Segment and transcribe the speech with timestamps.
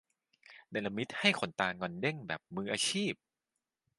[0.69, 3.13] เนรมิตให้ขนตางอนเด้ง แบบมืออาชีพ